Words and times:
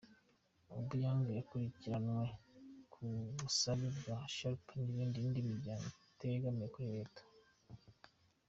Obiang 0.77 1.21
yakurikiranwe 1.37 2.23
ku 2.93 3.03
busabe 3.37 3.87
bwa 3.97 4.17
Sherpa 4.35 4.73
n’indi 4.93 5.19
miryango 5.35 5.87
itegamiye 6.11 6.67
kuri 6.73 6.87
leta. 6.95 7.21